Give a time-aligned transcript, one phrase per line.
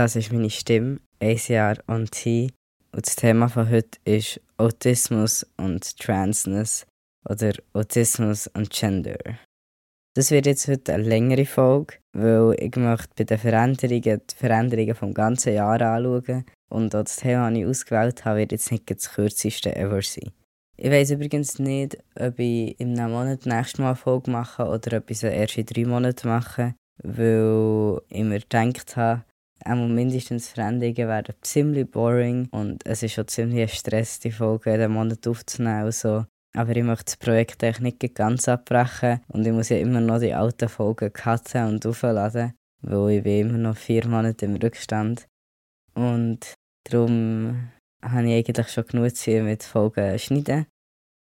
[0.00, 2.48] Das ist meine Stimme, Jahr und T.
[2.90, 6.86] Und das Thema von heute ist Autismus und Transness
[7.28, 9.18] oder Autismus und Gender.
[10.14, 14.94] Das wird jetzt heute eine längere Folge, weil ich möchte bei den Veränderungen die Veränderungen
[14.94, 18.90] vom ganzen Jahr anschauen und auch das Thema, das ich ausgewählt habe, wird jetzt nicht
[18.90, 20.32] das kürzeste ever sein.
[20.78, 24.96] Ich weiß übrigens nicht, ob ich im nächsten Monat nächstes Mal eine Folge mache oder
[24.96, 29.24] ob ich sie erst in drei Monaten mache, weil ich mir gedacht habe,
[29.64, 34.72] auch mindestens Veränderungen werden ziemlich boring und es ist schon ziemlich ein Stress, die Folge
[34.72, 35.84] jeden Monat aufzunehmen.
[35.84, 36.26] Also.
[36.56, 40.34] Aber ich möchte das Projekt nicht ganz abbrechen und ich muss ja immer noch die
[40.34, 45.28] alten Folgen cutten und aufladen, weil ich bin immer noch vier Monate im Rückstand.
[45.94, 47.68] Und darum
[48.02, 50.66] habe ich eigentlich schon genug Zeit mit Folgen schneiden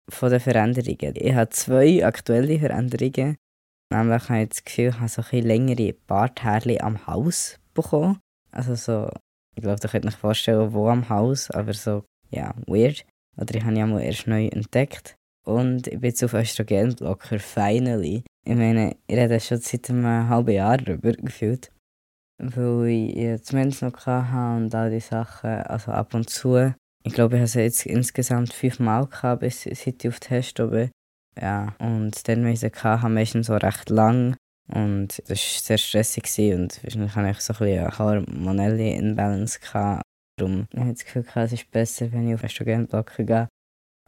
[0.08, 1.14] von den Veränderungen.
[1.14, 3.36] Ich habe zwei aktuelle Veränderungen.
[3.92, 8.18] Nämlich habe ich das Gefühl, ich habe so ein längere Barthärchen am Haus bekommen.
[8.50, 9.10] Also so,
[9.54, 13.04] ich glaube, ihr könnt euch vorstellen, wo am Haus, aber so, ja, weird.
[13.36, 15.16] Oder ich habe ja mal erst neu entdeckt.
[15.44, 18.24] Und ich bin jetzt auf Östrogenblocker, finally.
[18.44, 21.72] Ich meine, ich rede schon seit einem halben Jahr darüber gefühlt.
[22.38, 26.74] Weil ich jetzt Menschen noch hatte und all diese Sachen, also ab und zu.
[27.04, 30.90] Ich glaube, ich habe es jetzt insgesamt fünfmal gehabt, bis seit ich auf Test bin.
[31.40, 34.36] Ja, und dann, wenn ich sie hatte, meistens so recht lang.
[34.68, 39.60] Und das war sehr stressig und wahrscheinlich hatte ich so ein bisschen eine hormonelle Imbalance.
[39.60, 40.02] Gehabt.
[40.38, 43.48] Darum habe ich das Gefühl, es ist besser, wenn ich auf Östrogenblocker gehe.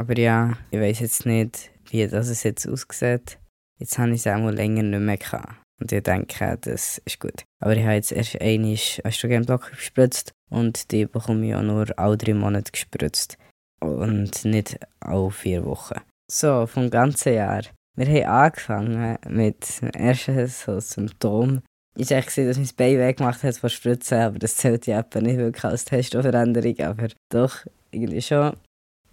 [0.00, 3.38] Aber ja, ich weiß jetzt nicht, wie das jetzt aussieht.
[3.78, 5.56] Jetzt habe ich es auch länger nicht mehr gehabt.
[5.80, 7.42] Und ich denke, das ist gut.
[7.60, 12.16] Aber ich habe jetzt erst einmal Östrogenblocker gespritzt und die bekomme ich auch nur alle
[12.16, 13.36] drei Monate gespritzt.
[13.80, 16.00] Und nicht alle vier Wochen.
[16.30, 17.64] So, vom ganzen Jahr.
[17.96, 21.62] Wir haben angefangen mit dem ersten so Symptom.
[21.96, 25.36] Ich habe gesehen, dass mein Bein weggemacht hat von Spritzen, aber das zählt ja nicht
[25.36, 28.56] wirklich als Testoveränderung, aber doch, irgendwie schon.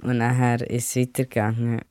[0.01, 1.81] Und nachher ist es weitergegangen.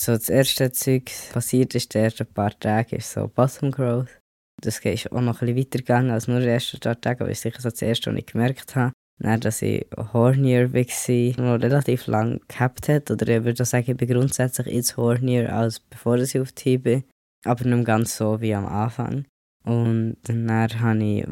[0.00, 4.20] So das erste Zeug passiert ist, die ersten paar Tage, ist so Bottom Growth.
[4.60, 7.38] Das ist auch noch ein bisschen weitergegangen als nur die ersten paar Tage, aber das
[7.38, 8.92] ist sicher so das erste, was ich gemerkt habe.
[9.18, 13.10] Dann, dass ich hornier war, noch relativ lang gehabt hat.
[13.10, 17.04] Oder ich würde sagen, ich bin grundsätzlich jetzt hornier, als bevor ich auf die bin.
[17.44, 19.24] Aber nicht ganz so wie am Anfang.
[19.64, 21.24] Und dann hatte ich.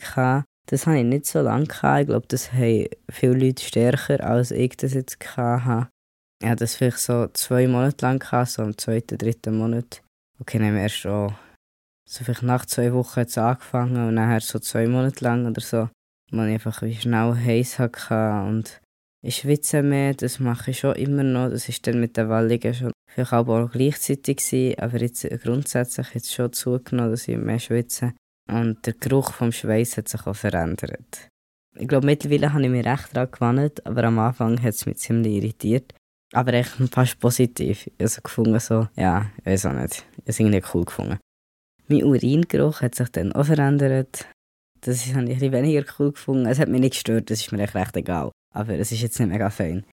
[0.00, 0.44] Gehabt.
[0.66, 1.66] Das hatte ich nicht so lange.
[1.66, 2.02] Gehabt.
[2.02, 5.88] Ich glaube, das haben viele Leute stärker, als ich das jetzt hatte.
[6.42, 10.02] Ich hatte das vielleicht so zwei Monate lang, gehabt, so im zweiten, dritten Monat.
[10.40, 11.34] Okay, dann haben wir erst schon
[12.06, 15.88] so vielleicht nach zwei Wochen angefangen und nachher so zwei Monate lang oder so
[16.34, 18.80] man einfach wie schnell heiß hatte und
[19.22, 21.48] ich schwitze mehr, das mache ich schon immer noch.
[21.48, 26.34] Das ist dann mit den Wallungen schon vielleicht auch gleichzeitig gewesen, aber jetzt grundsätzlich jetzt
[26.34, 28.12] schon zugenommen, dass ich mehr schwitze.
[28.50, 31.28] Und der Geruch vom Schweiß hat sich auch verändert.
[31.76, 34.98] Ich glaube, mittlerweile habe ich mich recht daran gewandt, aber am Anfang hat es mich
[34.98, 35.94] ziemlich irritiert.
[36.32, 37.90] Aber echt fast positiv.
[37.98, 39.94] Also gefunden so, ja, ich weiß auch nicht.
[39.94, 41.18] Ich habe es irgendwie cool gefunden.
[41.88, 44.26] Mein Uringeruch hat sich dann auch verändert.
[44.84, 46.46] Das habe ich ein weniger cool gefunden.
[46.46, 48.30] Es hat mich nicht gestört, das ist mir echt recht egal.
[48.54, 49.84] Aber es ist jetzt nicht mega fein.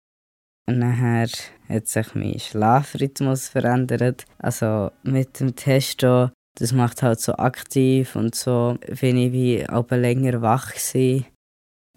[0.68, 1.28] Und nachher
[1.68, 4.24] hat sich mein Schlafrhythmus verändert.
[4.38, 9.96] Also mit dem Testo, das macht halt so aktiv und so bin ich wie aber
[9.96, 11.26] länger wach gewesen.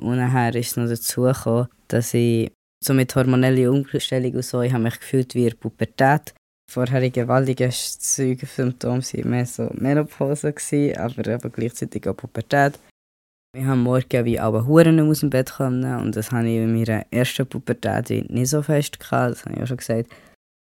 [0.01, 2.51] Und nachher ist noch dazu gekommen, dass ich
[2.83, 6.33] so mit hormoneller Umstellung und so, ich habe mich gefühlt wie in Pubertät.
[6.73, 12.79] Vorherige gewaltige Symptome waren mehr so Menopause, gewesen, aber aber gleichzeitig auch Pubertät.
[13.55, 16.73] Wir haben morgen wie alle Huren aus dem Bett kommen und das habe ich in
[16.73, 20.11] meiner ersten Pubertät nicht so fest gehabt, das habe ich auch schon gesagt.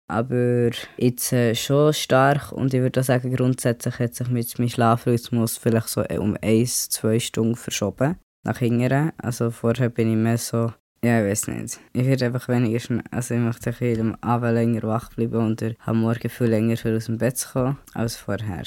[0.09, 4.67] Aber jetzt äh, schon stark und ich würde auch sagen, grundsätzlich hat sich mit meinem
[4.67, 9.13] Schlafrhythmus vielleicht so um 1, 2 Stunden verschoben nach hinten.
[9.17, 10.73] Also vorher bin ich mehr so
[11.03, 11.79] ja, ich weiß nicht.
[11.93, 13.03] Ich werde einfach weniger schnell.
[13.09, 17.05] Also, ich möchte am Abend länger wach bleiben und am Morgen viel länger für aus
[17.05, 18.63] dem Bett kommen als vorher.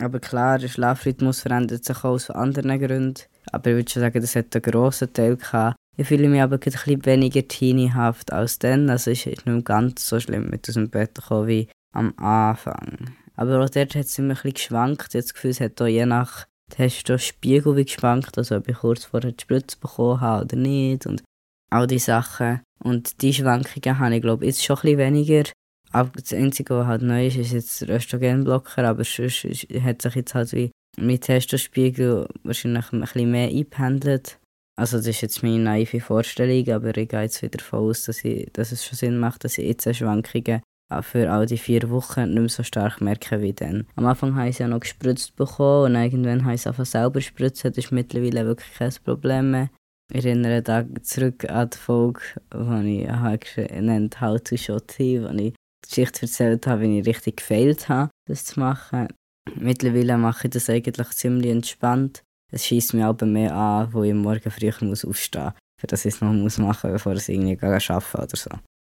[0.00, 3.22] Aber klar, der Schlafrhythmus verändert sich auch aus anderen Gründen.
[3.50, 5.76] Aber ich würde schon sagen, das hat einen grossen Teil gehabt.
[5.96, 8.88] Ich fühle mich aber ein bisschen weniger teeniehaft als dann.
[8.88, 13.10] Also, es ist nicht ganz so schlimm mit aus dem Bett kommen wie am Anfang.
[13.34, 15.02] Aber auch dort hat es immer ein bisschen geschwankt.
[15.02, 19.32] Habe das Gefühl, es hat auch je nach Testospiegel geschwankt, also ob ich kurz vorher
[19.32, 21.06] die Spritze bekommen habe oder nicht.
[21.06, 21.22] Und
[21.70, 22.60] all diese Sachen.
[22.82, 25.50] Und die Schwankungen habe ich, glaube jetzt schon ein bisschen weniger.
[25.92, 29.44] Aber das Einzige, was halt neu ist, ist jetzt der Östrogenblocker, aber sonst
[29.82, 34.38] hat sich jetzt halt wie mein Testospiegel wahrscheinlich ein bisschen mehr eingependelt.
[34.76, 38.24] Also das ist jetzt meine naive Vorstellung, aber ich gehe jetzt wieder davon aus, dass,
[38.24, 40.62] ich, dass es schon Sinn macht, dass ich jetzt Schwankungen
[41.02, 43.86] für all die vier Wochen nicht mehr so stark merken wie dann.
[43.94, 46.86] Am Anfang habe ich es ja noch gespritzt bekommen und irgendwann habe ich es einfach
[46.86, 47.72] selber spritzen.
[47.72, 49.70] Das ist mittlerweile wirklich kein Problem mehr.
[50.12, 52.20] Ich erinnere da zurück an die Folge,
[52.52, 55.54] die ich genannt habe, How to Shot Tea, wo ich die
[55.88, 59.08] Geschichte erzählt habe, wie ich richtig gefailt habe, das zu machen.
[59.54, 62.22] Mittlerweile mache ich das eigentlich ziemlich entspannt.
[62.52, 66.04] Es schießt mir aber mehr an, wo ich morgen früh muss aufstehen muss, für das
[66.04, 68.50] ich es noch muss machen muss, bevor ich irgendwie arbeiten oder so.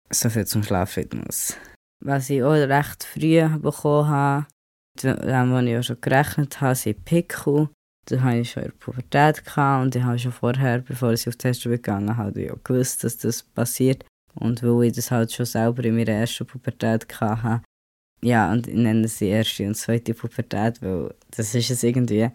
[0.10, 1.56] So viel zum Schlafrhythmus.
[2.04, 4.48] Was ich auch recht früh bekommen habe,
[5.02, 7.70] dem, was ich auch schon gerechnet habe, sind Pickel.
[8.06, 11.36] Da hatte ich schon in Pubertät gehabt und ich habe schon vorher, bevor ich auf
[11.36, 14.06] die Test gegangen habe, auch gewusst, dass das passiert.
[14.36, 17.62] Und weil ich das halt schon selber in meiner ersten Pubertät hatte,
[18.22, 22.30] ja, und ich nenne es die erste und zweite Pubertät, weil das ist es irgendwie,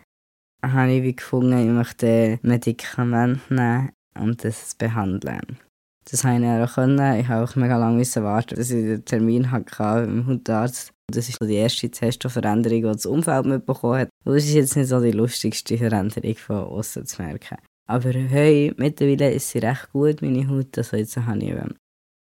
[0.63, 5.59] habe ich wie gefunden, ich möchte Medikamente nehmen und das behandeln.
[6.11, 6.75] Das konnte ich auch.
[6.75, 7.21] Können.
[7.21, 10.93] Ich habe auch mega lange warten, bis ich den Termin hatte beim Hundarzt.
[11.11, 14.11] Das ist so die erste Testoveränderung, die das Umfeld mitbekommen hat.
[14.25, 17.57] Und das ist jetzt nicht so die lustigste Veränderung von außen zu merken.
[17.89, 20.77] Aber hey, mittlerweile ist sie recht gut, meine Haut.
[20.77, 21.55] Also jetzt habe ich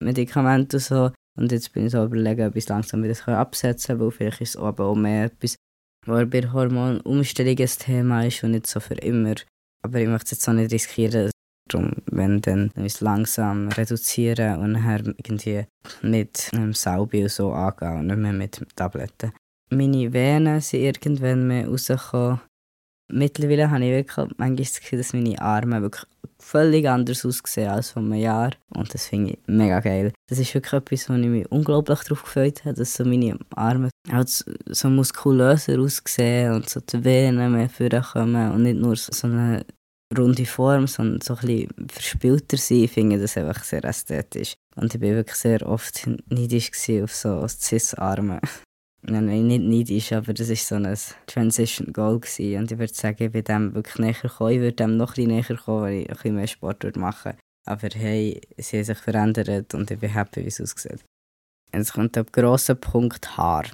[0.02, 1.12] Medikamente und so.
[1.38, 4.40] Und jetzt bin ich so überlegen, ob ich es langsam wieder absetzen kann, weil vielleicht
[4.40, 5.54] ist es aber auch mehr etwas,
[6.04, 9.34] was bei Hormonumstellung ein Thema ist und nicht so für immer.
[9.84, 11.30] Aber ich möchte es jetzt auch nicht riskieren,
[11.68, 15.64] Darum, wenn dann uns langsam reduzieren und nachher irgendwie
[16.02, 19.32] mit einem Salbe so angehen und nicht mehr mit Tabletten.
[19.70, 22.40] Meine Venen sind irgendwann mehr rausgekommen.
[23.10, 26.06] Mittlerweile habe ich wirklich manchmal das Gefühl, dass meine Arme wirklich
[26.38, 28.52] völlig anders aussehen als vor einem Jahr.
[28.74, 30.12] Und das finde ich mega geil.
[30.28, 33.90] Das ist wirklich etwas, wo ich mich unglaublich darauf gefreut habe, dass so meine Arme
[34.10, 39.64] halt so muskulöser aussehen und so die Venen mehr vorkommen und nicht nur so eine
[40.16, 44.54] runde Form, sondern so ein bisschen verspielter sein, finde das einfach sehr ästhetisch.
[44.76, 46.70] Und ich war wirklich sehr oft neidisch
[47.02, 48.40] auf so Cis-Arme.
[49.04, 52.20] Nein, nicht neidisch, aber das war so ein Transition Goal.
[52.20, 52.60] Gewesen.
[52.60, 54.52] Und ich würde sagen, ich bin dem wirklich näher gekommen.
[54.52, 57.32] Ich würde dem noch ein bisschen näher kommen, weil ich ein bisschen mehr Sport machen
[57.66, 61.04] Aber hey, sie haben sich verändert und ich bin happy, wie es aussieht.
[61.74, 63.64] Jetzt kommt der grosse Punkt Haar.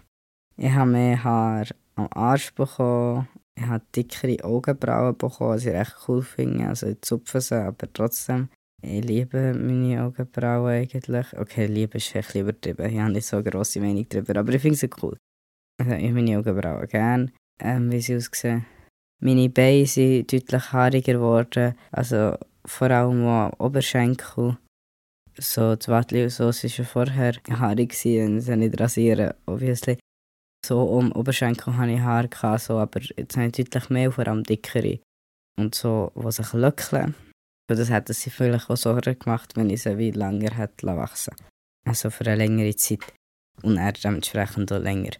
[0.56, 5.96] Ich habe mehr Haar am Arsch bekommen, ich habe dickere Augenbrauen bekommen, was ich recht
[6.06, 6.69] cool finde.
[6.69, 8.49] Also ich zupfe sie, aber trotzdem.
[8.82, 11.26] Ich liebe meine Augenbrauen eigentlich.
[11.37, 12.88] Okay, Liebe ist vielleicht übertrieben.
[12.88, 15.16] Ich habe nicht so eine grosse Meinung darüber, aber ich finde sie cool.
[15.81, 18.64] Also ich meine Augenbrauen gerne, ähm, wie sie aussehen.
[19.20, 21.75] Meine Beine sind deutlich haariger geworden.
[21.90, 24.58] Also vor allem am Oberschenkel.
[25.40, 29.99] So, die Wattli und so, war schon vorher haarig und sie nicht rasieren, obviously.
[30.64, 34.26] So um Oberschenkel hatte ich Haare, gehabt, so, aber jetzt habe ich deutlich mehr, vor
[34.26, 34.99] allem dickere.
[35.58, 37.14] Und so, die sich löckeln.
[37.69, 41.34] Das hätte sie vielleicht auch Sorgen gemacht, wenn ich sie wie länger hätte wachsen
[41.84, 43.00] Also für eine längere Zeit.
[43.62, 45.12] Und er dementsprechend auch länger.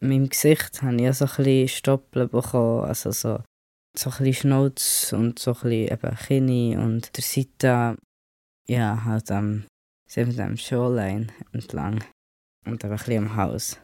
[0.00, 3.42] In meinem Gesicht habe ich auch so ein bisschen Stoppeln bekommen, also so,
[3.96, 7.96] so ein bisschen Schnauz und so ein bisschen eben Kinn und der Seite,
[8.66, 9.64] ja, halt am,
[10.16, 12.02] ähm, Shoreline entlang
[12.66, 13.78] und eben ein bisschen am Haus.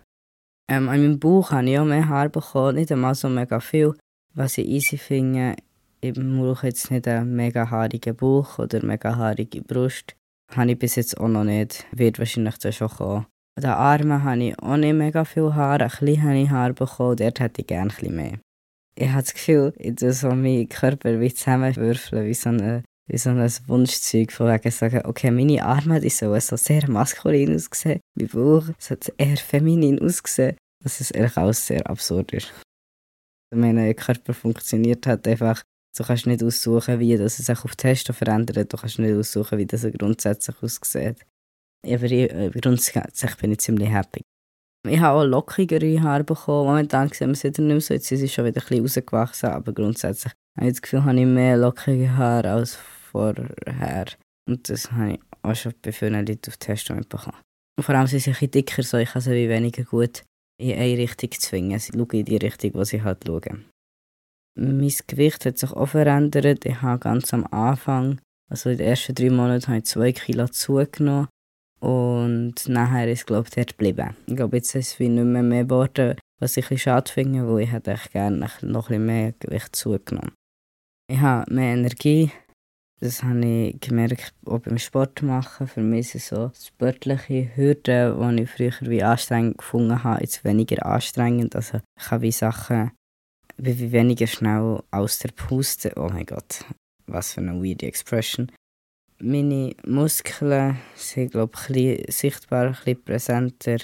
[0.69, 3.95] Ähm, an meinem Bauch habe ich auch mehr Haare bekommen, nicht einmal so mega viel.
[4.35, 5.55] Was ich easy finde,
[6.01, 10.15] ich brauche jetzt nicht einen mega haarigen Bauch oder eine mega haarige Brust.
[10.55, 11.87] Habe ich bis jetzt auch noch nicht.
[11.93, 13.27] Wird wahrscheinlich das schon kommen.
[13.57, 15.81] An den Armen habe ich auch nicht mega viel Haar.
[15.81, 18.39] Ein bisschen habe ich Haar bekommen, dort hätte ich gerne ein bisschen mehr.
[18.99, 23.19] Ich habe das Gefühl, ich tue so meinen Körper wie zusammenwürfeln, wie so eine wie
[23.19, 28.01] so ein Wunschzeug von wegen sagen, okay, meine Arme die sollen so sehr maskulin aussehen,
[28.15, 32.53] mein Bauch sollte eher feminin aussehen, dass es eigentlich auch sehr absurd ist.
[33.55, 35.63] Mein Körper funktioniert halt einfach,
[35.97, 39.67] du kannst nicht aussuchen, wie das sich auf Testo verändert, du kannst nicht aussuchen, wie
[39.67, 41.25] das grundsätzlich aussieht.
[41.85, 44.23] Aber äh, grundsätzlich bin ich ziemlich happy.
[44.89, 46.69] Ich habe auch lockigere Haare bekommen.
[46.69, 47.95] Momentan sehen wir es nicht mehr so.
[47.95, 49.51] Jetzt sind sie schon wieder ein bisschen rausgewachsen.
[49.51, 52.79] Aber grundsätzlich habe ich das Gefühl, habe ich mehr lockige Haare als
[53.17, 54.07] vorher.
[54.49, 57.39] Und das habe ich auch schon bei vielen Leuten auf Tests mitbekommen.
[57.77, 60.25] Und vor allem sind sie ein dicker, so ich kann sie weniger gut
[60.59, 61.79] in eine Richtung zwingen.
[61.79, 63.67] Sie schauen in die Richtung, wo sie halt schauen.
[64.59, 66.65] Mein Gewicht hat sich auch verändert.
[66.65, 70.49] Ich habe ganz am Anfang, also in den ersten drei Monaten, habe ich zwei Kilo
[70.49, 71.29] zugenommen.
[71.81, 74.17] Und nachher ist es, glaube ich, dort geblieben.
[74.27, 77.65] Ich glaube, jetzt ist es nicht mehr mehr geworden, was ich ein schade finde, weil
[77.65, 80.33] ich hätte gerne noch ein bisschen mehr Gewicht zugenommen.
[81.09, 82.31] Ich habe mehr Energie,
[83.01, 85.67] das habe ich gemerkt, auch beim Sport machen.
[85.67, 90.85] Für mich sind so sportliche Hürden, die ich früher wie anstrengend gefunden habe, jetzt weniger
[90.87, 91.55] anstrengend.
[91.55, 92.93] Also ich habe wie Sachen
[93.59, 95.93] wie weniger schnell aus der Puste.
[95.97, 96.65] Oh mein Gott,
[97.07, 98.51] was für eine weird Expression.
[99.19, 103.79] meine Muskeln sind, glaube ich, sichtbar ein bisschen präsenter.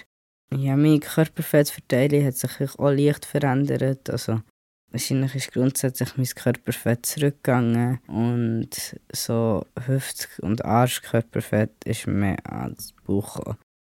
[0.55, 4.11] Ja, meine Körperfettverteilung hat sich auch leicht verändert.
[4.11, 4.43] Also,
[4.93, 13.41] wahrscheinlich ist grundsätzlich mein Körperfett zurückgegangen und so Hüft- und Arschkörperfett ist mehr als Bauch.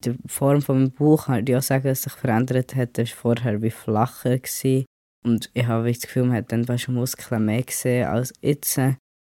[0.06, 2.98] Die Form von meinem Bauch, würde ich auch sagen, dass sich verändert hat.
[2.98, 4.38] Das war vorher wie flacher.
[4.38, 4.86] Gewesen.
[5.26, 8.78] Und ich habe das Gefühl, man hat dann fast Muskeln mehr gesehen als jetzt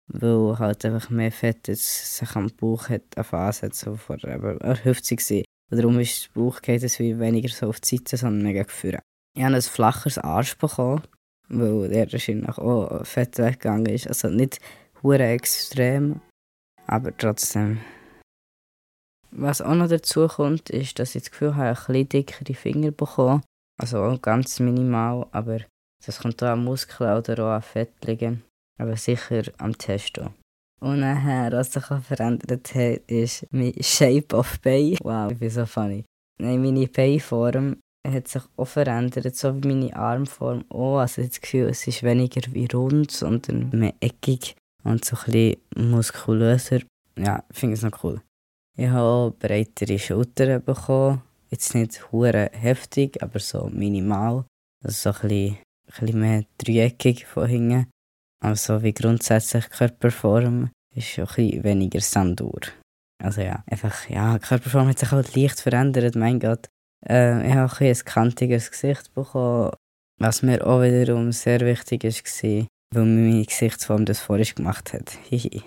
[0.07, 5.43] weil halt einfach mehr Fett jetzt sich am Bauch hat ansetzen vorher aber erhöft war.
[5.69, 9.01] Darum ist der Bauch geht es wie weniger so auf die Seite, sondern mehr geführt.
[9.35, 11.01] Ich habe ein flacheres Arsch bekommen,
[11.59, 14.07] weil der wahrscheinlich auch Fett weggegangen ist.
[14.07, 14.59] Also nicht
[15.01, 16.21] hure extrem,
[16.87, 17.79] aber trotzdem.
[19.31, 22.91] Was auch noch dazu kommt, ist, dass ich das Gefühl habe, ein bisschen dickere Finger
[22.91, 23.41] bekommen.
[23.79, 25.59] Also auch ganz minimal, aber
[26.05, 28.43] das kommt auch an Muskeln oder auch an Fett liegen
[28.77, 30.33] aber sicher am Testo.
[30.81, 34.97] Und nachher, was sich auch verändert hat, ist mein Shape of Bay.
[35.01, 36.03] Wow, ich bin so funny.
[36.39, 40.99] Nein, meine Beiform hat sich auch verändert, so wie meine Armform auch.
[40.99, 45.15] Also ich habe das Gefühl, es ist weniger wie rund, sondern mehr eckig und so
[45.15, 45.57] ein bisschen
[45.91, 46.79] muskulöser.
[47.17, 48.21] Ja, ich finde es noch cool.
[48.75, 51.21] Ich habe auch breitere Schultern bekommen.
[51.49, 54.45] Jetzt nicht hure heftig, aber so minimal.
[54.83, 55.57] Also so ein bisschen,
[55.87, 57.87] ein bisschen mehr dreieckig von hinten.
[58.43, 62.61] Also wie grundsätzlich Körperform ist ein bisschen weniger Sandur.
[63.23, 66.67] Also ja, einfach, ja, Körperform hat sich halt leicht verändert, mein Gott.
[67.07, 69.71] Äh, ich habe ein, ein kantiges Gesicht bekommen,
[70.19, 75.17] was mir auch wiederum sehr wichtig war, weil meine Gesichtsform das vorher gemacht hat.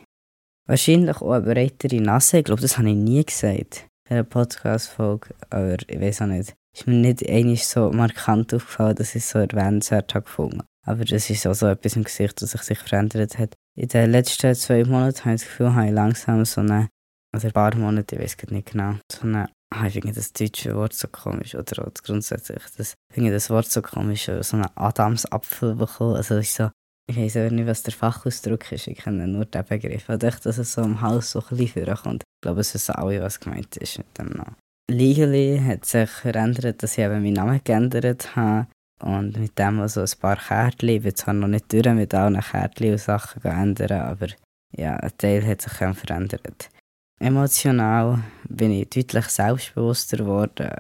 [0.66, 5.34] Wahrscheinlich auch eine breitere Nase, ich glaube, das habe ich nie gesagt in einer Podcast-Folge,
[5.50, 6.54] aber ich weiß auch nicht.
[6.76, 10.62] Ist mir nicht einmal so markant aufgefallen, dass ich es so erwähnenswert habe gefunden.
[10.84, 13.54] Aber das ist auch so etwas im Gesicht, das sich verändert hat.
[13.76, 16.88] In den letzten zwei Monaten habe ich das Gefühl, habe ich langsam so eine,
[17.34, 20.74] oder ein paar Monate, ich weiß nicht genau, so eine, ah, ich finde das deutsche
[20.74, 24.66] Wort so komisch, oder auch grundsätzlich, das, ich finde das Wort so komisch, so einen
[24.74, 26.70] Adamsapfel bekommen, also ich so,
[27.08, 30.08] ich weiß aber nicht, was der Fachausdruck ist, ich kenne nur den Begriff.
[30.08, 32.24] Ich dachte, dass es so im Haus so ein bisschen vorkommt.
[32.24, 34.56] Ich glaube, es wissen alle, was gemeint ist mit dem Namen.
[34.90, 38.66] Legally hat sich verändert, dass ich eben meinen Namen geändert habe.
[39.00, 40.88] Und mit dem also ein paar Kärtchen.
[40.88, 44.28] Ich bin zwar noch nicht durch mit allen Kärtchen und Sachen ändern, aber
[44.72, 46.70] ja, ein Teil hat sich verändert.
[47.18, 50.70] Emotional bin ich deutlich selbstbewusster geworden.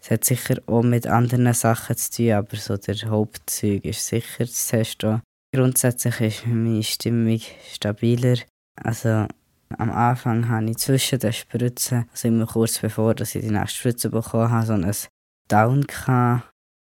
[0.00, 4.44] Es hat sicher auch mit anderen Sachen zu tun, aber so der Hauptzeug ist sicher
[4.44, 5.20] das Testo.
[5.54, 7.40] Grundsätzlich ist meine Stimmung
[7.72, 8.36] stabiler.
[8.76, 9.26] Also
[9.78, 14.10] am Anfang hatte ich zwischen den Spritzen, also immer kurz bevor ich die nächste Spritze
[14.10, 14.94] bekommen habe, so ein
[15.48, 16.50] Down gehabt.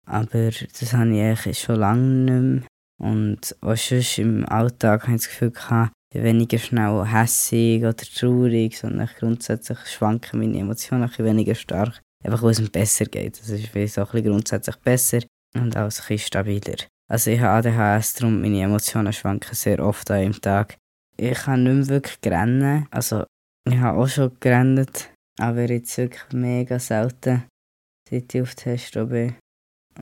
[0.06, 2.68] Aber das habe ich eigentlich schon lange nicht mehr.
[3.00, 8.78] Und auch sonst im Alltag habe ich das Gefühl gehabt, weniger schnell hässig oder traurig,
[8.78, 12.00] sondern grundsätzlich schwanken meine Emotionen ein weniger stark.
[12.24, 13.40] Einfach weil es mir besser geht.
[13.40, 15.20] Das ist wie so ein grundsätzlich besser
[15.54, 16.76] und auch ein bisschen stabiler.
[17.10, 20.76] Also ich habe ADHS, darum meine Emotionen schwanken sehr oft an einem Tag.
[21.16, 22.86] Ich kann nicht mehr wirklich rennen.
[22.90, 23.24] Also
[23.66, 27.44] ich habe auch schon gerannt, aber jetzt wirklich mega selten,
[28.08, 29.34] seit ich auf Testo bin.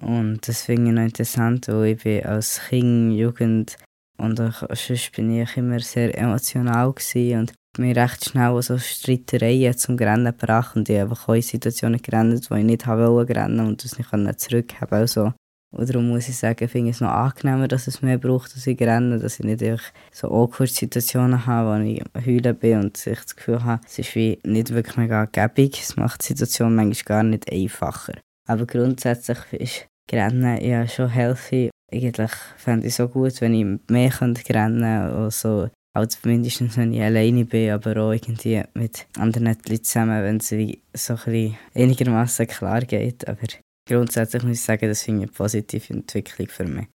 [0.00, 3.76] Und das finde ich noch interessant, weil ich bin als Kind, Jugend
[4.18, 9.76] und auch sonst bin ich immer sehr emotional gewesen und mir recht schnell so Streitereien
[9.76, 13.84] zum Rennen gebracht und ich habe in Situationen gerannt, wo ich nicht wollte rennen und
[13.84, 15.32] das nicht zurückhaben also.
[15.76, 18.66] Und darum muss ich sagen, finde ich es noch angenehmer, dass es mehr braucht, dass
[18.66, 19.62] ich renne, dass ich nicht
[20.12, 24.14] so awkward Situationen habe, wo ich heulen bin und ich das Gefühl habe, es ist
[24.14, 25.78] wie nicht wirklich mega gäbig.
[25.82, 28.14] Es macht die Situation manchmal gar nicht einfacher.
[28.48, 31.70] Aber grundsätzlich ist Rennen ja schon healthy.
[31.92, 34.86] Eigentlich fände ich es so gut, wenn ich mehr rennen könnte.
[34.86, 40.36] Also, halt mindestens wenn ich alleine bin, aber auch irgendwie mit anderen Leuten zusammen, wenn
[40.36, 40.48] es
[40.94, 43.26] so ein einigermaßen klar geht.
[43.28, 43.46] Aber
[43.88, 46.86] grundsätzlich muss ich sagen, das finde ich eine positive Entwicklung für mich.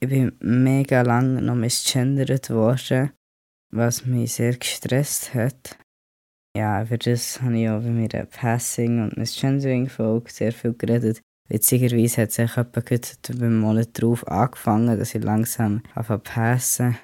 [0.00, 3.12] Ich bin mega lange noch misgendert worden,
[3.72, 5.78] was mich sehr gestresst hat.
[6.56, 11.20] Ja, über das habe ich auch bei mir Passing- und Misgendering-Folge sehr viel geredet.
[11.48, 12.82] Witzigerweise hat es etwa
[13.38, 15.82] beim Monat darauf angefangen, dass ich langsam
[16.24, 16.96] passen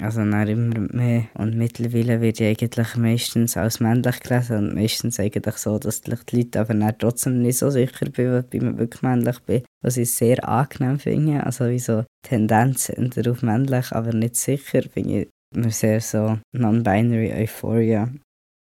[0.00, 1.24] also dann immer mehr.
[1.34, 6.10] Und mittlerweile wird ich eigentlich meistens als männlich gelesen und meistens eigentlich so, dass die
[6.32, 9.62] Leute aber dann trotzdem nicht so sicher bin, ob ich wirklich männlich bin.
[9.82, 11.44] Was ich sehr angenehm finde.
[11.44, 17.32] Also wie so Tendenz auf männlich, aber nicht sicher, finde ich mir sehr so non-binary
[17.32, 18.08] Euphoria.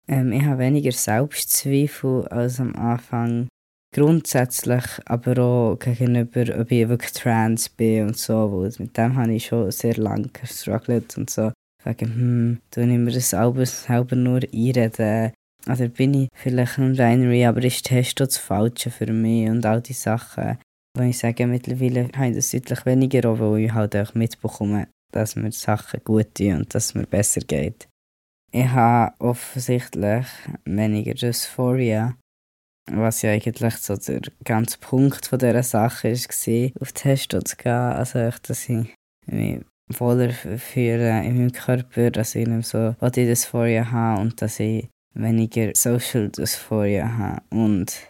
[0.08, 3.48] Ähm, ich habe weniger Selbstzweifel als am Anfang
[3.94, 9.34] grundsätzlich, aber auch gegenüber, ob ich wirklich trans bin und so, weil mit dem habe
[9.34, 11.52] ich schon sehr lange gestruggelt und so.
[11.84, 15.34] wegen, hm, du ich mir das alles selber nur einreden.
[15.68, 19.82] Oder bin ich vielleicht ein Reiner, aber ist Testo das Falsche für mich und all
[19.82, 20.58] die Sachen.
[20.98, 24.88] Wo ich sage, mittlerweile habe ich das deutlich weniger, auch, weil ich halt auch mitbekomme,
[25.12, 27.88] dass mir Sachen gut tun und dass es mir besser geht.
[28.52, 30.26] Ich habe offensichtlich
[30.66, 32.16] weniger Dysphoria,
[32.90, 37.72] was ja eigentlich so der ganze Punkt von dieser Sache war, auf Testo zu gehen.
[37.72, 38.88] Also, dass ich
[39.28, 44.60] mich wohler fühle in meinem Körper, dass ich nicht so Body Dysphoria habe und dass
[44.60, 47.42] ich weniger Social Dysphoria habe.
[47.50, 48.08] Und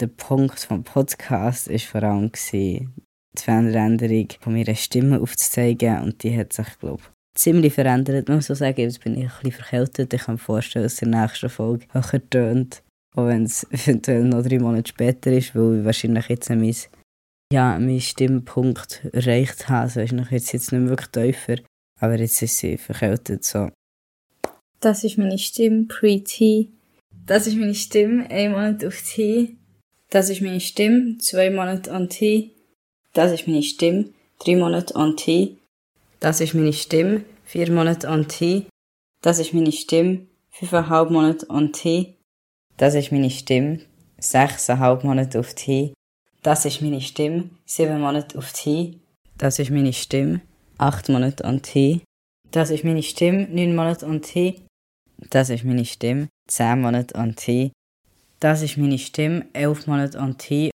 [0.00, 2.88] der Punkt vom Podcast war vor allem die
[3.36, 8.46] Veränderung von meiner Stimme aufzuzeigen und die hat sich, glaube ich, ziemlich verändert, muss ich
[8.46, 8.80] so sagen.
[8.80, 10.12] Jetzt bin ich ein bisschen verkältet.
[10.12, 12.82] Ich kann mir vorstellen, dass in der nächsten Folge höher tönt.
[13.16, 16.74] Auch wenn es eventuell noch drei Monate später ist, weil ich wahrscheinlich jetzt mein,
[17.52, 19.82] ja, meinen Stimmpunkt erreicht habe.
[19.82, 21.62] Also ist jetzt, jetzt nicht wirklich tiefer.
[22.00, 23.70] Aber jetzt ist sie verkältet so.
[24.80, 26.68] Das ist meine Stimme pre-T.
[27.26, 29.56] Das ist meine Stimme ein Monat auf T.
[30.10, 32.52] Das ist meine Stimme zwei Monate an T.
[33.12, 35.56] Das ist meine Stimme drei Monate an T.
[36.20, 38.66] Das ist meine Stimme vier Monate an T.
[39.22, 42.14] Das ist meine Stimme fünfeinhalb Monate an T.
[42.78, 43.80] Das ist meine Stimme
[44.18, 45.92] sechseinhalb Monate auf T.
[46.42, 48.98] Das ist meine Stimme sieben Monate auf T.
[49.36, 50.40] Das ist meine Stimme
[50.78, 52.00] acht Monate an T.
[52.50, 54.62] Das ist meine Stimme neun Monate an T.
[55.30, 56.28] Das ist meine Stimme.
[56.48, 57.72] 10 Monate an T.
[58.40, 59.46] Das ist meine Stimme.
[59.52, 60.70] 11 Monate an T.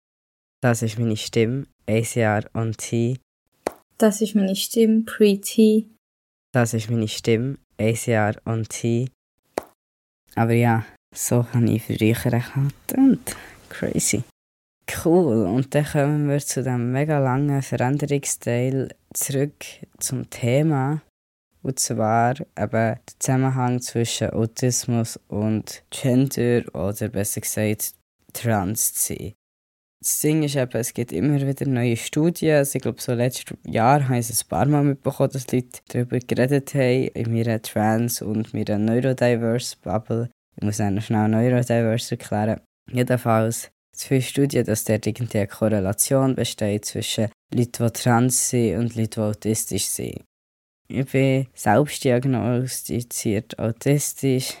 [0.61, 1.65] Das ist meine Stimme.
[1.87, 3.17] 1 Jahr an T.
[3.97, 5.87] Das ist meine Stimme pre-T.
[6.53, 7.57] Das ist meine Stimme.
[7.77, 9.09] 1 Jahr an T.
[10.35, 12.15] Aber ja, so habe ich früher
[12.97, 13.35] und
[13.69, 14.23] crazy.
[15.03, 19.63] Cool, und dann kommen wir zu dem mega langen Veränderungsteil zurück
[19.99, 21.01] zum Thema.
[21.61, 27.93] Und zwar eben der Zusammenhang zwischen Autismus und Gender oder besser gesagt
[28.33, 29.33] Trans sein.
[30.01, 32.57] Das Ding ist eben, es gibt immer wieder neue Studien.
[32.57, 35.79] Also ich glaube, so letztes Jahr habe ich es ein paar Mal mitbekommen, dass Leute
[35.87, 40.29] darüber geredet haben, in meiner Trans- und meiner Neurodiverse-Bubble.
[40.55, 42.61] Ich muss noch schnell Neurodiverse erklären.
[42.91, 48.95] Jedenfalls zu viele Studien, dass dort eine Korrelation besteht zwischen Leuten, die trans sind und
[48.95, 50.23] Leuten, die autistisch sind.
[50.87, 54.57] Ich bin selbstdiagnostiziert autistisch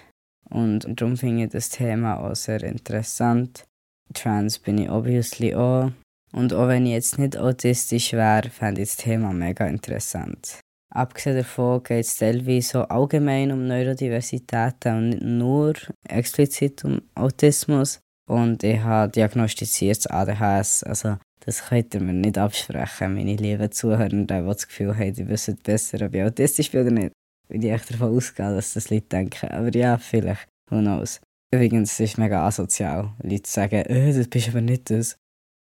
[0.49, 3.65] und darum finde ich das Thema auch sehr interessant.
[4.13, 5.91] Trans bin ich obviously auch.
[6.31, 10.59] Und auch wenn ich jetzt nicht autistisch wäre, fände ich das Thema mega interessant.
[10.95, 15.73] Abgesehen davon geht es teilweise so allgemein um Neurodiversität und nicht nur
[16.07, 17.99] explizit um Autismus.
[18.29, 24.07] Und ich habe diagnostiziertes ADHS, also das könnt ihr mir nicht absprechen, meine lieben Zuhörer,
[24.07, 27.13] die das Gefühl haben, die wissen besser, ob ich autistisch bin oder nicht.
[27.49, 29.49] Weil ich echt davon ausgehe, dass das Leute denken.
[29.49, 30.47] Aber ja, vielleicht.
[30.69, 31.19] Who knows.
[31.53, 35.17] Übrigens, es ist mega asozial, Leute sagen, äh, das bist aber nicht das.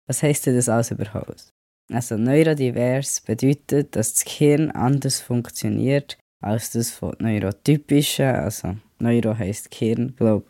[0.07, 1.50] Was heisst denn das alles überhaupt?
[1.92, 8.27] Also neurodivers bedeutet, dass das Gehirn anders funktioniert als das von neurotypischen.
[8.27, 10.47] Also Neuro heisst Gehirn, glaube.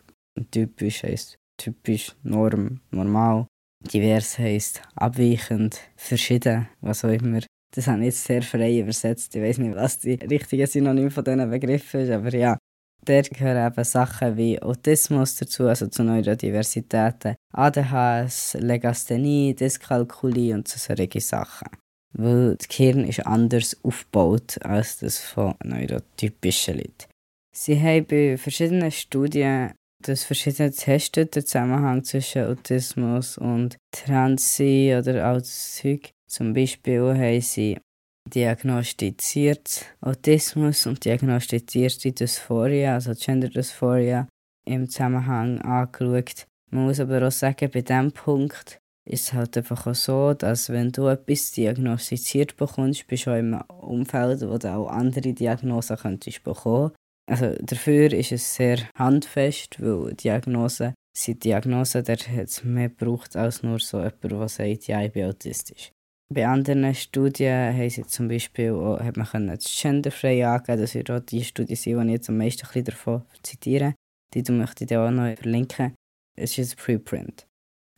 [0.51, 3.47] Typisch heisst typisch, Norm, normal.
[3.93, 7.39] Divers heisst abweichend, verschieden, was auch immer.
[7.73, 9.35] Das habe ich jetzt sehr frei übersetzt.
[9.35, 12.57] Ich weiß nicht, was die richtige Synonym von diesen Begriffen ist, aber ja.
[13.05, 20.77] Dort gehören eben Sachen wie Autismus dazu, also zu Neurodiversitäten, ADHS, Legasthenie, Dyskalkulie und so
[20.79, 21.69] solche Sachen.
[22.13, 27.05] Weil das Gehirn ist anders aufgebaut als das von neurotypischen Leuten.
[27.55, 35.25] Sie haben bei verschiedenen Studien das verschiedene testen, der Zusammenhang zwischen Autismus und Transi oder
[35.25, 36.11] all Zeug.
[36.27, 37.77] Zum Beispiel haben sie
[38.33, 44.27] diagnostiziert Autismus und diagnostizierte Dysphoria, also Gender Dysphoria,
[44.65, 46.45] im Zusammenhang angeschaut.
[46.71, 50.69] Man muss aber auch sagen, bei diesem Punkt ist es halt einfach auch so, dass
[50.69, 55.97] wenn du etwas diagnostiziert bekommst, bist du auch im Umfeld, wo du auch andere Diagnosen
[55.97, 56.91] könntest bekommen.
[57.27, 63.35] Also dafür ist es sehr handfest, weil Diagnosen sind Diagnosen, der hat es mehr gebraucht
[63.35, 65.91] als nur so jemand, der sagt, ja, ich bin autistisch.
[66.33, 71.11] Bei anderen Studien haben sie zum Beispiel auch, hat man das genderfrei angeben, das wird
[71.11, 73.93] auch die Studie sein, die ich jetzt am meisten davon zitiere.
[74.33, 75.93] Die möchte ich dann auch noch verlinken.
[76.35, 77.45] Es ist ein Preprint.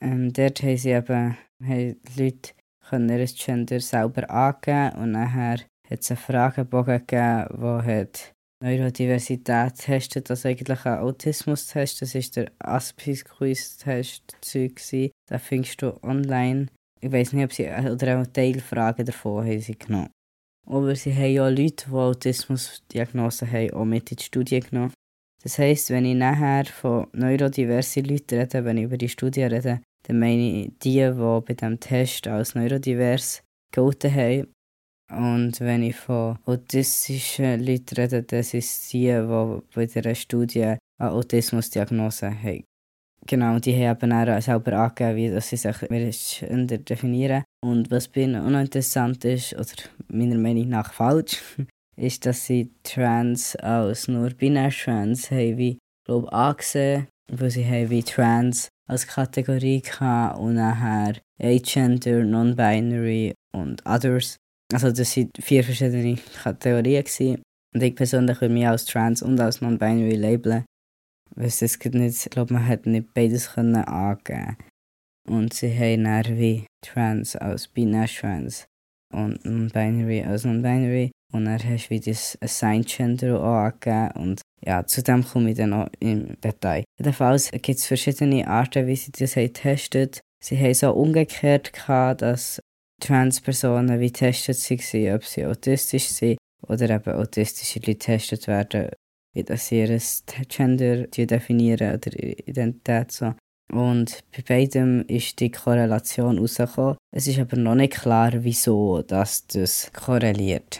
[0.01, 2.51] Ähm, dort haben sie eben haben Leute
[2.87, 5.59] können ihr Gender selber angeben und nachher
[5.89, 12.01] hat es einen Fragebogen gegeben, der hat Neurodiversität testet, also eigentlich ein Autismus-Test.
[12.01, 14.37] Das ist der Aspis-Quiz-Test.
[14.53, 16.67] Den findest du online.
[16.99, 20.10] Ich weiß nicht, ob sie oder auch Teilfragen davon haben sie genommen.
[20.65, 24.93] Aber sie haben auch Leute, die Autismusdiagnosen haben, auch mit in die Studie genommen.
[25.43, 29.81] Das heisst, wenn ich nachher von neurodiversen Leuten rede, wenn ich über die Studie rede,
[30.03, 34.47] dann meine ich die, die bei diesem Test als neurodivers gelten haben.
[35.10, 41.12] Und wenn ich von autistischen Leuten rede, sind es die, die bei dieser Studie eine
[41.12, 42.63] Autismusdiagnose haben.
[43.27, 45.75] Genau, die haben auch selber angegeben, wie sie sich
[46.85, 47.43] definieren.
[47.61, 48.49] Und was bei ihnen auch
[49.25, 49.65] ist, oder
[50.07, 51.43] meiner Meinung nach falsch,
[51.97, 58.69] ist, dass sie Trans als nur binär-Trans haben, wie, glaube angesehen, weil sie haben Trans
[58.87, 64.37] als Kategorie hatten und nachher Agender, Non-Binary und Others.
[64.73, 67.03] Also das waren vier verschiedene Kategorien.
[67.03, 67.41] Gewesen.
[67.75, 70.63] Und ich persönlich würde mich als Trans und als Non-Binary labeln.
[71.38, 74.58] Weil es nicht, ich glaube, man hätte nicht beides können angeben
[75.30, 78.65] Und sie haben dann wie Trans als Binär-Trans
[79.13, 81.12] und Non-Binary als Non-Binary.
[81.34, 84.12] Und dann hast du wie das Assigned Gender auch angegeben.
[84.15, 86.84] Und ja, zu dem komme ich dann noch im Detail.
[86.97, 92.21] Jedenfalls gibt es verschiedene Arten, wie sie das haben getestet Sie haben so umgekehrt gehabt,
[92.21, 92.62] dass
[93.02, 98.89] Transpersonen wie getestet waren, ob sie autistisch sind oder eben autistische Leute getestet werden,
[99.38, 100.00] wie das sie ihr
[100.50, 103.36] Gender definieren oder Identität so.
[103.71, 106.97] Und bei beidem ist die Korrelation rausgekommen.
[107.13, 110.80] Es ist aber noch nicht klar, wieso das, das korreliert.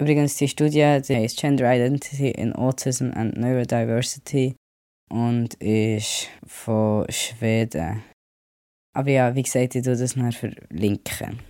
[0.00, 4.54] Übrigens, die Studie die heißt Gender Identity in Autism and Neurodiversity
[5.10, 8.04] und ist von Schweden.
[8.94, 11.40] Aber ja, wie gesagt, ich tue das noch verlinken.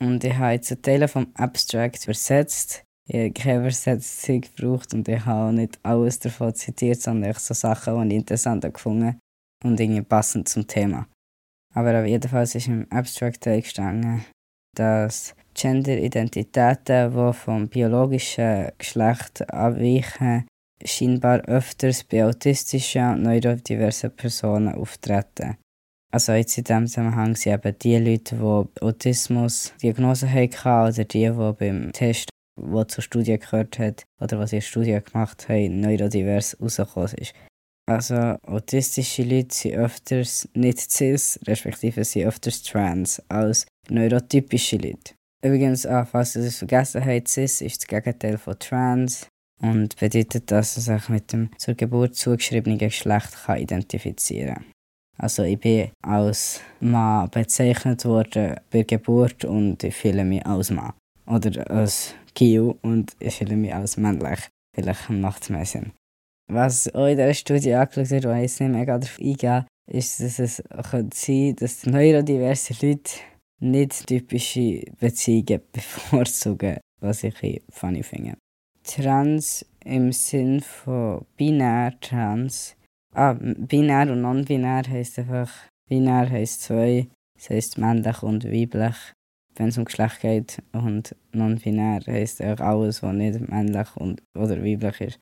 [0.00, 2.82] Und ich habe jetzt Teile vom Abstract übersetzt.
[3.08, 7.54] Ich habe keine Übersetzung gebraucht und ich habe auch nicht alles davon zitiert, sondern so
[7.54, 9.18] Sachen, die ich interessant gefunden
[9.64, 11.06] und irgendwie passend zum Thema.
[11.72, 14.24] Aber auf jeden Fall ist im Abstract gestanden,
[14.74, 20.46] dass Gender-Identitäten, die vom biologischen Geschlecht abweichen,
[20.84, 25.56] scheinbar öfters bei autistischen und neurodiversen Personen auftreten.
[26.12, 31.52] Also jetzt in diesem Zusammenhang sind eben die Leute, die Autismus-Diagnose hatten oder die, die
[31.58, 36.56] beim Test, der zur Studie gehört hat oder was sie eine Studie gemacht haben, neurodivers
[36.60, 37.34] rausgekommen ist.
[37.88, 45.14] Also autistische Leute sind öfters nicht cis, respektive sind öfters trans als neurotypische Leute.
[45.42, 49.28] Übrigens, ah, falls ihr es vergessen habt, cis ist das Gegenteil von trans
[49.60, 54.64] und bedeutet, dass er sich mit dem zur Geburt zugeschriebenen Geschlecht kann identifizieren kann.
[55.18, 60.92] Also ich bin als Mann bezeichnet worden bei Geburt und ich fühle mich als Mann.
[61.26, 64.40] Oder als Kio und ich fühle mich als männlich.
[64.74, 65.84] Vielleicht macht es mehr.
[66.48, 70.20] Was auch in dieser Studie angeschaut wird, wo ich jetzt nicht mega darauf eingehe, ist,
[70.20, 73.10] dass es könnte sein dass neurodiverse Leute
[73.60, 78.36] nicht typische Beziehungen bevorzugen, was ich ein funny finde.
[78.84, 82.76] Trans im Sinn von binär trans.
[83.14, 85.50] Ah, binär und non-binär heisst einfach,
[85.88, 88.96] binär heisst zwei, das heisst männlich und weiblich,
[89.56, 90.62] wenn es um Geschlecht geht.
[90.72, 95.20] Und non-binär heisst auch alles, was nicht männlich und, oder weiblich ist.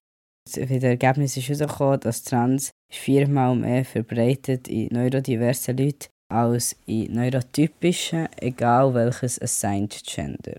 [0.57, 7.15] Wie das Ergebnis ist herausgekommen, dass Trans viermal mehr verbreitet in neurodiversen Leuten als in
[7.15, 10.59] neurotypischen, egal welches Assigned Gender.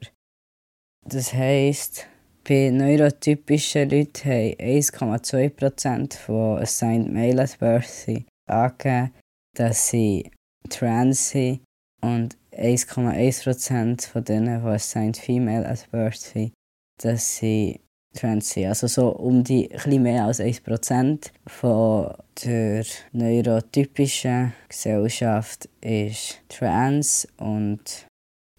[1.07, 2.07] Das heisst,
[2.47, 9.11] bei neurotypischen Leuten haben 1,2% von Assigned Male at Birth angegeben,
[9.55, 10.31] dass sie
[10.69, 11.61] trans sind
[12.01, 16.53] und 1,1% von denen, die Assigned Female at Birth sind,
[17.01, 17.81] dass sie
[18.15, 18.67] trans sind.
[18.67, 22.13] Also so um die ein mehr als 1% von
[22.43, 28.07] der neurotypischen Gesellschaft ist trans und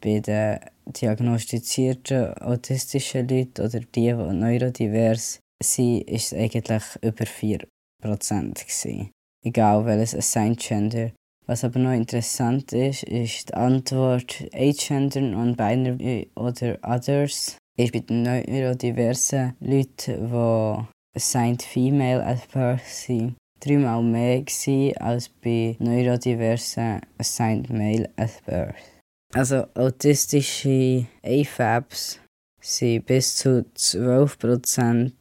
[0.00, 7.66] bei den diagnostizierten autistischen Leuten oder die, die neurodivers sind, ist es eigentlich über 4%
[8.04, 9.10] gewesen.
[9.44, 11.12] Egal welches Assigned Gender.
[11.48, 18.22] Was aber noch interessant ist, ist die Antwort Agender, Non-Binary oder Others ist bei den
[18.22, 24.42] neurodiversen Leuten, die assigned female at birth sind, dreimal mehr
[25.00, 28.74] als bei neurodiversen assigned male at birth.
[29.32, 32.18] Also autistische AFABs
[32.60, 35.12] sind bis zu 12%,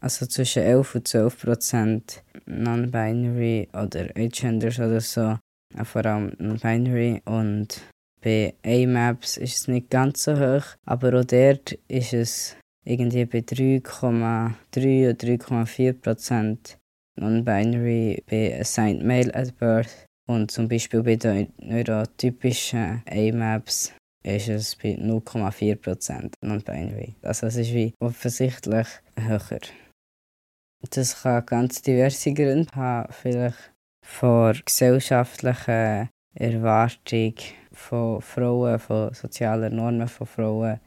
[0.00, 5.38] also zwischen 11 und 12% non-binary oder agenders oder so,
[5.82, 7.80] vor allem non-binary und
[8.22, 13.38] bei A-Maps ist es nicht ganz so hoch, aber auch dort ist es irgendwie bei
[13.40, 16.78] 3,3 oder 3,4 Prozent
[17.16, 24.76] non-binary bei Assigned Male at Birth und zum Beispiel bei den neurotypischen A-Maps ist es
[24.76, 27.14] bei 0,4% non-binary.
[27.22, 29.60] Also es ist wie offensichtlich höher.
[30.90, 33.72] Das kann ganz diverse Gründe haben, vielleicht
[34.04, 37.34] vor gesellschaftlichen Erwartung
[37.72, 40.80] von Frauen, von sozialen Normen von Frauen,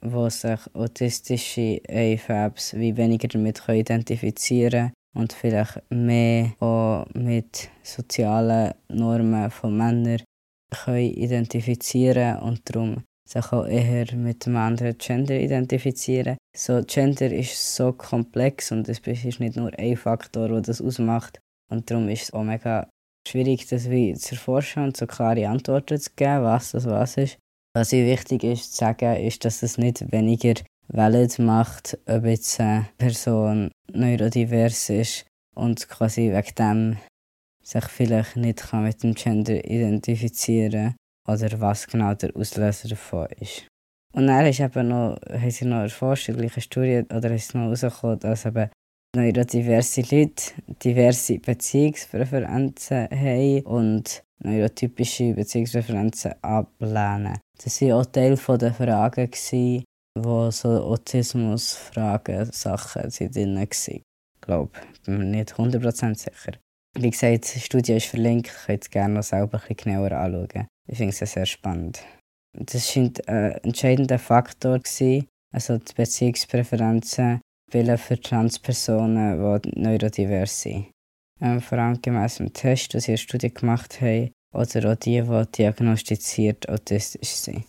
[0.00, 8.74] wo sich autistische AFABs wie weniger damit identifizieren können und vielleicht mehr auch mit sozialen
[8.88, 10.22] Normen von Männern
[10.70, 16.36] können identifizieren und darum sich auch eher mit dem anderen Gender identifizieren.
[16.56, 21.38] So, Gender ist so komplex und es ist nicht nur ein Faktor, der das ausmacht.
[21.70, 22.88] Und darum ist es auch mega
[23.26, 27.38] schwierig, das wie zu erforschen und so klare Antworten zu geben, was das was ist.
[27.72, 30.54] Was ich wichtig ist zu sagen, ist, dass es nicht weniger
[30.88, 36.96] valid macht, ob jetzt eine Person neurodivers ist und quasi wegen dem
[37.62, 40.94] sich vielleicht nicht mit dem Gender identifizieren kann
[41.26, 43.66] oder was genau der Auslöser davon ist.
[44.12, 47.62] Und dann ist eben noch, haben sie noch erforscht, in gleichen Studie, oder ist noch
[47.62, 48.70] herausgekommen, dass eben
[49.14, 50.52] neurodiverse Leute
[50.82, 57.38] diverse Beziehungspräferenzen haben und neurotypische Beziehungspräferenzen ablehnen.
[57.62, 59.84] Das waren auch Teil der Fragen, die
[60.16, 63.68] so Autismus-Fragen, Sachen drin waren.
[63.70, 64.02] Ich
[64.40, 66.52] glaube, ich bin mir nicht 100% sicher.
[66.98, 70.66] Wie gesagt, die Studie ist verlinkt, könnt ihr gerne noch selber ein genauer anschauen.
[70.88, 72.02] Ich finde es sehr spannend.
[72.52, 80.90] Das scheint ein entscheidender Faktor zu also die Beziehungspräferenzen spielen für Transpersonen, die neurodivers sind.
[81.40, 84.96] Ähm, vor allem gemäss dem Test, den sie in der Studie gemacht haben, oder auch
[84.96, 87.64] die, die diagnostiziert autistisch sind.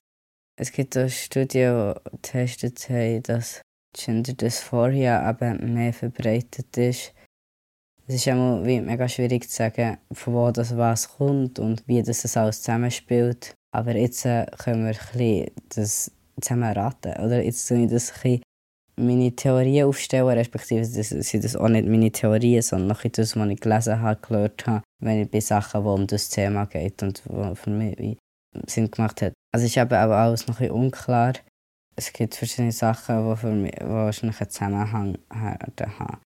[0.59, 3.61] Es gibt auch Studien, die getestet haben, dass
[3.95, 7.13] Gender Dysphoria eben mehr verbreitet ist.
[8.11, 12.03] Es ist immer wie mega schwierig zu sagen, von wo das was kommt und wie
[12.03, 13.55] das alles zusammenspielt.
[13.73, 17.13] Aber jetzt äh, können wir ein das zusammen raten.
[17.23, 18.41] Oder jetzt tue ich das ein
[18.97, 23.49] meine Theorien aufstellen, respektive das sind das auch nicht meine Theorien, sondern noch das, was
[23.49, 27.23] ich gelesen habe, gehört habe, wenn ich bei Sachen, die um das Thema geht und
[27.25, 28.17] die für mich
[28.67, 29.31] Sinn gemacht hat.
[29.53, 31.35] Also ist eben auch alles noch ein unklar.
[31.95, 36.19] Es gibt verschiedene Sachen, die für mich die wahrscheinlich einen Zusammenhang haben.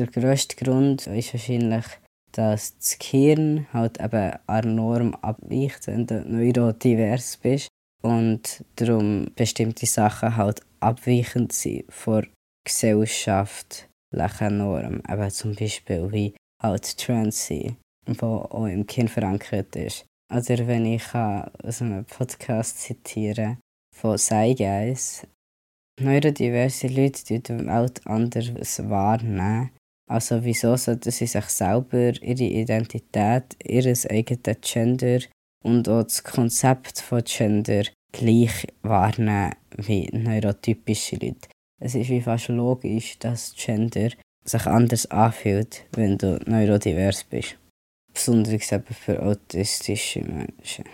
[0.00, 1.84] Der grösste Grund ist wahrscheinlich,
[2.32, 7.68] dass das Gehirn halt eben an Norm abweicht, wenn du neurodivers bist
[8.02, 12.26] und darum bestimmte Sachen halt abweichend sind von
[12.64, 15.02] gesellschaftlichen Normen.
[15.06, 20.06] Eben zum Beispiel wie halt Trans sein, wo auch im Kind verankert ist.
[20.32, 23.58] Oder wenn ich aus einem Podcast zitiere
[23.94, 25.26] von Guys,
[26.00, 29.72] neurodiverse Leute die die Welt anders wahrnehmen.
[30.10, 35.20] Also wieso sollten sie sich selber, ihre Identität, ihr eigenes Gender
[35.62, 41.48] und auch das Konzept von Gender gleich wahrnehmen wie neurotypische Leute.
[41.80, 44.10] Es ist wie fast logisch, dass Gender
[44.44, 47.56] sich anders anfühlt, wenn du neurodivers bist.
[48.12, 50.86] Besonders eben für autistische Menschen.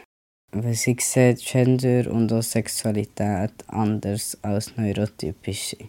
[0.53, 5.89] Weil sie sehen Gender und auch Sexualität anders als neurotypische.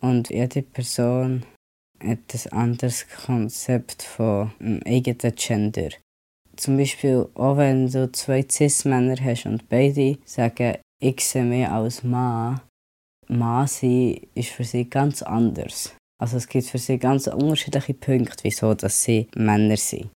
[0.00, 1.44] Und jede Person
[2.00, 2.18] ein
[2.50, 5.90] anderes Konzept von einem eigenen Gender.
[6.56, 12.02] Zum Beispiel, auch wenn du zwei Cis-Männer hast und beide sagen, ich sehe mich als
[12.02, 12.60] Mann,
[13.28, 15.94] Mann sein ist für sie ganz anders.
[16.20, 20.10] Also es gibt für sie ganz unterschiedliche Punkte, wieso dass sie Männer sind.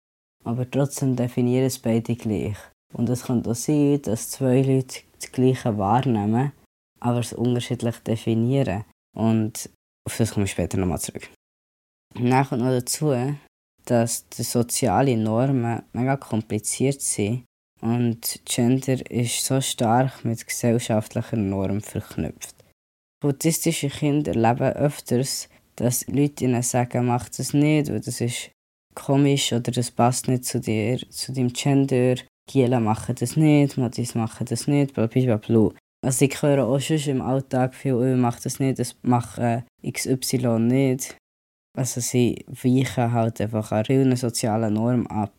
[0.46, 2.58] Aber trotzdem definieren es beide gleich.
[2.94, 6.54] Und es kann auch sein, dass zwei Leute das Gleiche wahrnehmen,
[7.00, 8.86] aber es unterschiedlich definieren.
[9.16, 9.70] Und
[10.08, 11.30] auf das komme ich später nochmal zurück.
[12.18, 13.14] Nach und noch dazu,
[13.86, 17.46] dass die sozialen Normen mega kompliziert sind
[17.82, 22.56] und Gender ist so stark mit gesellschaftlichen Normen verknüpft.
[23.24, 28.52] Autistische Kinder erleben öfters, dass Leute ihnen sagen, mach das nicht, weil das ist
[28.96, 32.16] komisch oder das passt nicht zu dir, zu deinem Gender.
[32.50, 35.70] Giela machen das nicht, Matis machen das nicht, bla bla bla.
[36.02, 39.40] Also ich höre auch schon im Alltag viel, oh, mach das nicht, das macht
[39.86, 41.16] XY nicht.
[41.78, 45.34] Also sie weichen halt einfach an vielen sozialen Normen ab.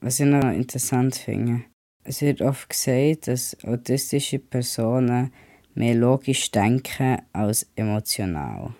[0.00, 1.64] Was ich noch interessant finde,
[2.04, 5.32] es wird oft gesagt, dass autistische Personen
[5.74, 8.74] mehr logisch denken als emotional.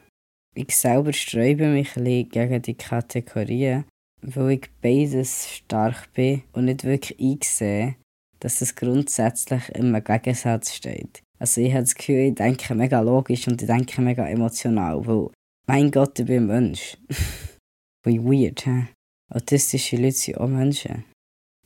[0.55, 3.85] Ich selber sträube mich ein bisschen gegen die Kategorien,
[4.23, 7.97] weil ich beides stark bin und nicht wirklich einsehe,
[8.41, 11.23] dass es grundsätzlich im Gegensatz steht.
[11.39, 15.29] Also ich habe das Gefühl, ich denke mega logisch und ich denke mega emotional, weil
[15.69, 16.97] mein Gott, ich bin ein Mensch.
[18.05, 18.89] Wie weird, hä?
[19.31, 21.05] Autistische Leute sind auch Menschen.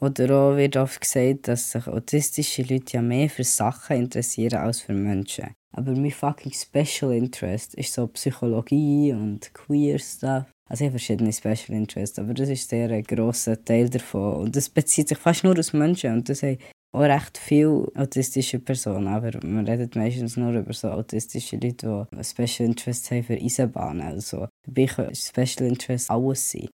[0.01, 4.81] Oder auch wird oft gesagt, dass sich autistische Leute ja mehr für Sachen interessieren als
[4.81, 5.55] für Menschen.
[5.73, 10.47] Aber mein fucking Special Interest ist so Psychologie und Queer Stuff.
[10.69, 14.35] Also ich habe verschiedene Special Interests, aber das ist sehr ein grosser Teil davon.
[14.35, 16.15] Und das bezieht sich fast nur aus Menschen.
[16.15, 16.59] Und das haben
[16.93, 19.09] auch recht viele autistische Personen.
[19.09, 24.03] Aber man redet meistens nur über so autistische Leute, die Special Interests haben für Eisenbahnen.
[24.03, 26.69] Also dabei kann Special Interest alles sein.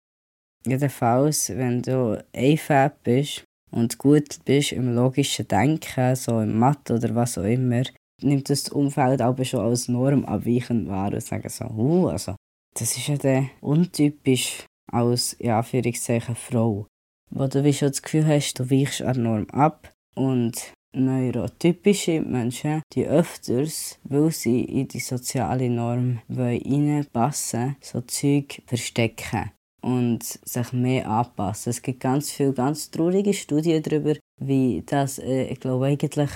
[0.66, 7.14] Jedenfalls, wenn du AFAB bist und gut bist im logischen Denken, so im Mathe oder
[7.14, 7.84] was auch immer,
[8.24, 12.36] nimmt das Umfeld aber schon als Norm abweichend wahr und sagt so, uh, also,
[12.74, 16.88] das ist ja dann untypisch als, Anführungszeichen, Frau.
[17.30, 23.06] Wo du schon das Gefühl hast, du weichst an Norm ab und neurotypische Menschen, die
[23.06, 29.52] öfters, weil sie in die soziale Norm reinpassen so Zeug verstecken
[29.82, 31.70] und sich mehr anpassen.
[31.70, 36.32] Es gibt ganz viele ganz traurige Studien darüber, wie das, äh, ich glaube eigentlich,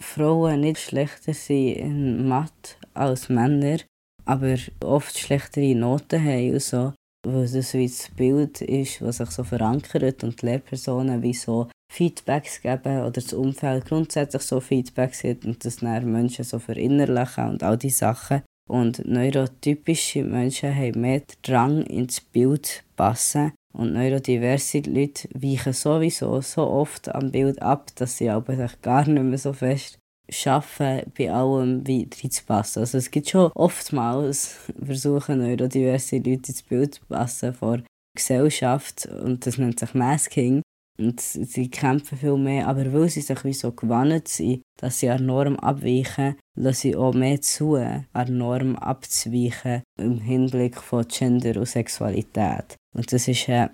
[0.00, 3.78] Frauen nicht schlechter sind in Mathe als Männer,
[4.24, 6.92] aber oft schlechtere Noten haben und so,
[7.26, 11.68] weil das wie das Bild ist, was sich so verankert und die Lehrpersonen wie so
[11.92, 17.50] Feedbacks geben oder das Umfeld grundsätzlich so Feedbacks gibt und das dann Menschen so verinnerlichen
[17.50, 18.42] und all diese Sachen.
[18.68, 23.52] Und neurotypische Menschen haben mehr Drang ins Bild passen.
[23.74, 29.22] Und neurodiverse Leute weichen sowieso so oft am Bild ab, dass sie aber gar nicht
[29.22, 29.98] mehr so fest
[30.32, 32.80] schaffen, bei allem wie reinzupassen.
[32.80, 37.80] Also es gibt schon oftmals Versuche, neurodiverse Leute ins Bild zu passen vor
[38.16, 40.62] Gesellschaft und das nennt sich Masking.
[40.98, 45.08] Und sie kämpfen viel mehr, aber weil sie sich wie so gewandt sind, dass sie
[45.08, 51.58] an Norm abweichen, lassen sie auch mehr zu, an Norm abzuweichen im Hinblick von Gender
[51.58, 52.76] und Sexualität.
[52.94, 53.72] Und das ist eine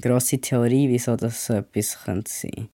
[0.00, 2.68] grosse Theorie, wieso das so etwas sein könnte.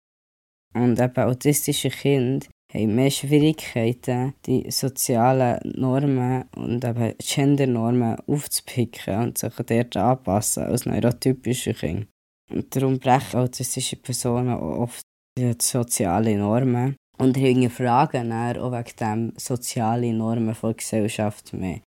[0.74, 9.38] Und eben autistische Kinder haben mehr Schwierigkeiten, die sozialen Normen und eben Gendernormen aufzupicken und
[9.38, 12.06] sich dort anpassen als neurotypische Kinder.
[12.50, 15.02] Und darum brechen autistische Personen oft
[15.38, 21.80] die sozialen Normen und hinterfragen dann auch wegen dem soziale Normen der Gesellschaft mehr.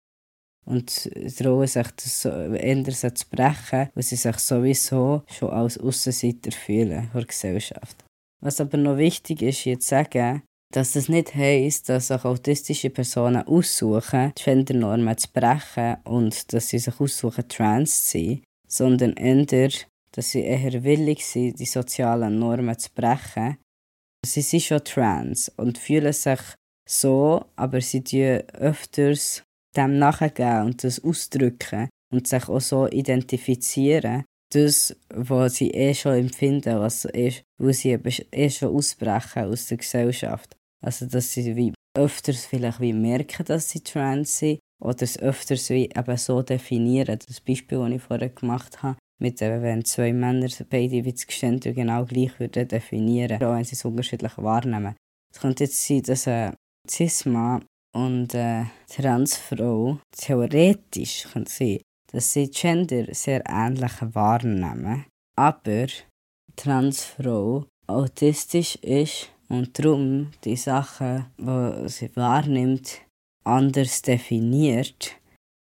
[0.66, 7.11] Und trauen sich das eher zu brechen, weil sie sich sowieso schon als Aussenseiter fühlen
[7.12, 8.05] der Gesellschaft.
[8.42, 12.90] Was aber noch wichtig ist, jetzt zu sagen, dass das nicht heisst, dass sich autistische
[12.90, 19.70] Personen aussuchen, Gendernormen zu brechen und dass sie sich aussuchen, trans zu sein, sondern eher,
[20.12, 23.59] dass sie eher willig sind, die sozialen Normen zu brechen.
[24.24, 26.40] Sie sind schon trans und fühlen sich
[26.88, 29.42] so, aber sie tun öfters
[29.77, 34.24] dem nachgeben und das ausdrücken und sich auch so identifizieren.
[34.55, 37.99] Das, was sie eh schon empfinden, was ist, wo sie
[38.31, 40.55] eh schon ausbrechen aus der Gesellschaft.
[40.81, 45.71] Also, dass sie wie öfters vielleicht wie merken, dass sie trans sind oder es öfters
[45.71, 47.19] wie eben so definieren.
[47.27, 51.27] Das Beispiel, das ich vorher gemacht habe, mit dem, wenn zwei Männer beide wie das
[51.27, 54.95] Gender genau gleich würden definieren, auch wenn sie es unterschiedlich wahrnehmen.
[55.33, 56.55] Es könnte jetzt sein, dass ein
[56.88, 61.81] Cis-Mann und eine Transfrau theoretisch kann sein,
[62.14, 65.05] dass sie Gender sehr ähnlich wahrnehmen,
[65.37, 65.87] aber
[66.55, 73.00] Transfrau autistisch ist und darum die Sachen, die sie wahrnimmt,
[73.42, 75.16] anders definiert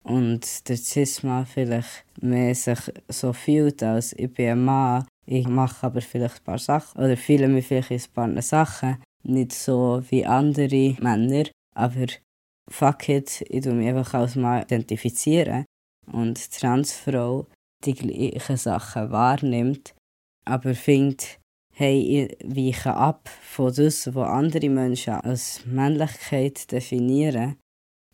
[0.04, 5.86] und der Cis-Mann vielleicht mehr sich so fühlt, als ich bin ein Mann, ich mache
[5.86, 10.01] aber vielleicht ein paar Sachen oder fühle mich vielleicht in ein paar Sachen nicht so
[10.10, 11.43] wie andere Männer,
[11.75, 12.08] aber
[12.67, 15.65] fuck it, ich tue mich einfach als Mann identifizieren
[16.12, 17.48] und Transfrau
[17.84, 19.96] die gleichen Sachen wahrnimmt,
[20.46, 21.40] aber findet,
[21.74, 27.58] hey, ich weiche ab von dem, was andere Menschen als Männlichkeit definieren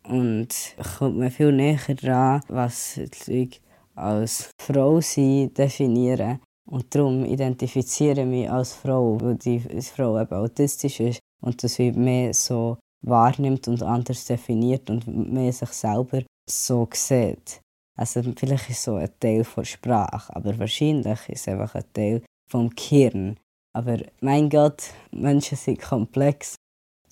[0.04, 3.58] und kommt man viel näher dran, was die Leute
[3.94, 6.40] als Frau sein definieren.
[6.70, 11.78] Und darum identifiziere ich mich als Frau, weil die Frau eben autistisch ist und das
[11.78, 17.60] mehr so wahrnimmt und anders definiert und mehr sich selber so sieht.
[17.98, 22.22] Also vielleicht ist so ein Teil der Sprache, aber wahrscheinlich ist es einfach ein Teil
[22.48, 23.38] vom Gehirn.
[23.74, 26.54] Aber mein Gott, Menschen sind komplex.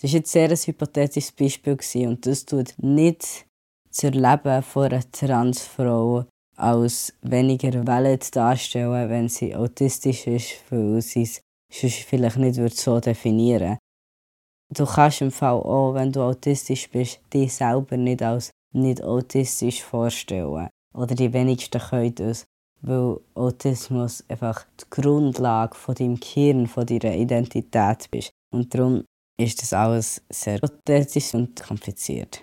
[0.00, 1.76] Das war jetzt sehr ein hypothetisches Beispiel
[2.06, 3.46] und das tut nicht
[3.88, 6.24] das Erleben von einer Transfrau
[6.56, 13.70] als weniger valid darstellen, wenn sie autistisch ist, weil sie es vielleicht nicht so definieren
[13.70, 13.78] würde.
[14.74, 19.82] Du kannst im Fall auch, wenn du autistisch bist, dich selber nicht als nicht autistisch
[19.82, 20.68] vorstellen.
[20.96, 22.46] Oder die wenigsten können das,
[22.80, 28.30] weil Autismus einfach die Grundlage von deinem Gehirn, von deiner Identität ist.
[28.52, 29.04] Und darum
[29.38, 32.42] ist das alles sehr authentisch und kompliziert.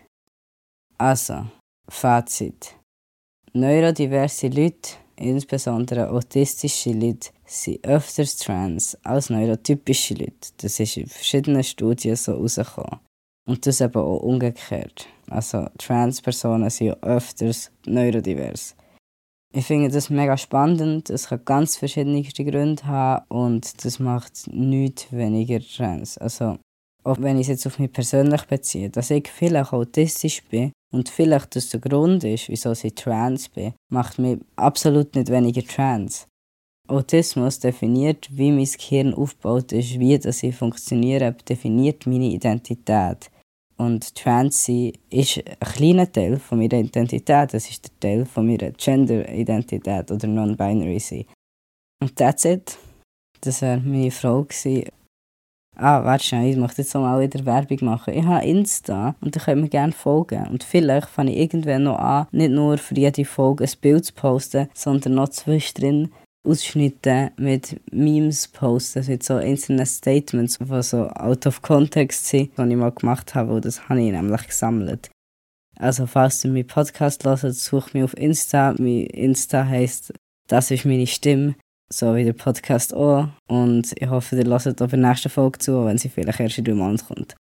[0.97, 1.47] Also,
[1.89, 2.76] Fazit.
[3.54, 10.49] Neurodiverse Leute, insbesondere autistische Leute, sind öfters trans als neurotypische Leute.
[10.58, 12.99] Das ist in verschiedenen Studien so herausgekommen.
[13.46, 15.08] Und das eben auch umgekehrt.
[15.30, 18.76] Also Trans-Personen sind ja öfters neurodivers.
[19.56, 21.12] Ich finde das mega spannend.
[21.12, 26.18] Es kann ganz verschiedene Gründe haben und das macht nichts weniger trans.
[26.18, 26.58] Also,
[27.04, 31.08] auch wenn ich es jetzt auf mich persönlich beziehe, dass ich vielleicht autistisch bin und
[31.08, 36.28] vielleicht das der Grund ist, wieso ich trans bin, macht mich absolut nicht weniger trans.
[36.88, 43.30] Autismus definiert, wie mein Gehirn aufgebaut ist, wie das ich funktioniere, definiert meine Identität.
[43.78, 47.54] Und Trans sein ist ein kleiner Teil von meiner Identität.
[47.54, 51.26] Das ist der Teil von meiner Gender-Identität oder Non-Binary sein.
[52.02, 52.78] Und that's it.
[53.42, 54.46] Das war meine Frau.
[55.76, 58.14] Ah, warte schnell, ich möchte jetzt mal wieder Werbung machen.
[58.14, 60.48] Ich habe Insta und da könnt mir gerne folgen.
[60.48, 64.14] Und vielleicht fange ich irgendwann noch an, nicht nur für jede Folge ein Bild zu
[64.14, 66.12] posten, sondern noch zwischendrin
[66.46, 72.70] Ausschnitte mit Memes posten, mit so einzelnen Statements, die so out of context sind, die
[72.70, 75.10] ich mal gemacht habe, und das habe ich nämlich gesammelt.
[75.78, 78.76] Also falls du meinen Podcast hörst, such mich auf Insta.
[78.78, 80.14] Mein Insta heisst
[80.48, 81.56] «Das ist meine Stimme»,
[81.91, 83.30] so wie der Podcast auch.
[83.48, 86.66] Und ich hoffe, ihr hört bei der nächsten Folge zu, wenn sie vielleicht erst in
[86.66, 87.36] drei Monaten kommt.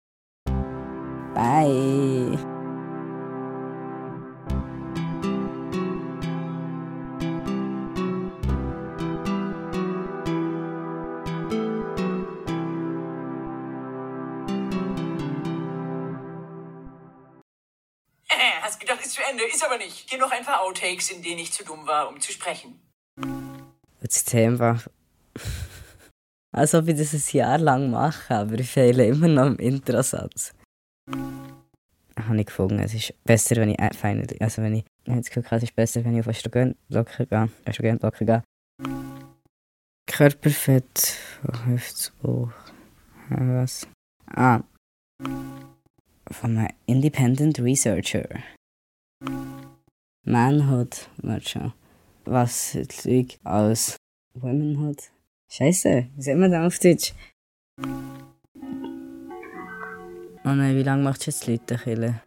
[1.33, 2.58] Bye!
[19.29, 20.09] Ende, ist aber nicht.
[20.09, 22.79] Hier noch ein paar Outtakes, in denen ich zu dumm war, um zu sprechen.
[24.01, 24.81] Das Thema.
[26.51, 30.53] Als ob ich das ein Jahr lang mache, aber ich fehle immer noch im Introsatz.
[31.07, 35.63] Habe ich gefunden, es ist besser, wenn ich fein, also wenn ich, ich habe es
[35.63, 38.43] ist besser, wenn ich auf Östrogenblocker gehe, Östrogenblocker gehe.
[40.07, 41.17] Körperfett,
[41.65, 42.51] Hüftbuch,
[43.29, 43.87] was?
[44.25, 44.61] Ah,
[46.31, 48.27] von einem Independent Researcher.
[50.25, 51.73] Manhood, warte schon.
[52.25, 52.73] Was
[53.05, 53.95] liegt als
[54.33, 55.01] Womanhood?
[55.49, 57.13] Scheiße, wie sagt man das auf Deutsch?
[60.45, 62.21] Oh nein, wie lange macht jetzt Leute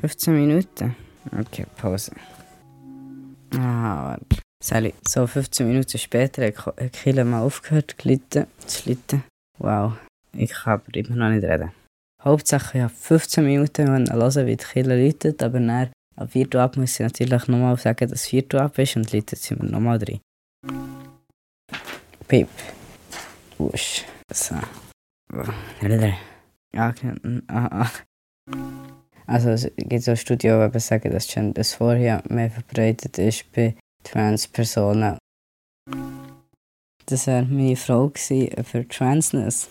[0.00, 0.96] 15 Minuten?
[1.38, 2.12] Okay, Pause.
[3.54, 4.38] Ah, warte.
[4.62, 9.24] Sally, so 15 Minuten später hat Kille mal aufgehört zu schlitten.
[9.58, 9.92] Wow,
[10.32, 11.72] ich kann aber immer noch nicht reden.
[12.22, 16.76] Hauptsache, ich habe 15 Minuten hören, wie die Kille läutet, aber dann Ab Viertel ab
[16.76, 20.18] muss ich natürlich nochmal sagen, dass Viertel ab ist und Leute sind wir nochmal drin.
[22.26, 22.48] Pip.
[23.56, 24.04] Wusch.
[24.32, 24.56] So.
[26.74, 26.92] Ja,
[27.46, 27.90] ah, ah.
[29.26, 33.76] Also es gibt so Studien, die sagen, dass schon das vorher mehr verbreitet ist bei
[34.02, 35.18] Trans-Personen.
[37.06, 38.18] Das war meine Frage
[38.64, 39.68] für Transness.